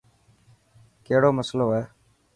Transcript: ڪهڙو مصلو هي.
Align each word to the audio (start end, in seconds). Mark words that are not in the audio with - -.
ڪهڙو 1.05 1.29
مصلو 1.37 1.65
هي. 1.75 1.83